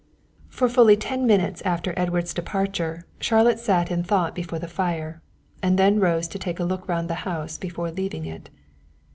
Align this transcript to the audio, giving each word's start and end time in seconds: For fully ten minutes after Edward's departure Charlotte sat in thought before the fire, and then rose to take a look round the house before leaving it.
For 0.49 0.67
fully 0.67 0.97
ten 0.97 1.27
minutes 1.27 1.61
after 1.61 1.93
Edward's 1.95 2.33
departure 2.33 3.05
Charlotte 3.19 3.59
sat 3.59 3.91
in 3.91 4.03
thought 4.03 4.33
before 4.33 4.57
the 4.57 4.67
fire, 4.67 5.21
and 5.61 5.77
then 5.77 5.99
rose 5.99 6.27
to 6.29 6.39
take 6.39 6.59
a 6.59 6.63
look 6.65 6.87
round 6.87 7.07
the 7.07 7.13
house 7.21 7.59
before 7.59 7.91
leaving 7.91 8.25
it. 8.25 8.49